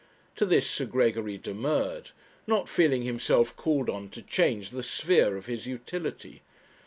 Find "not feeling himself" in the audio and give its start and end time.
2.47-3.55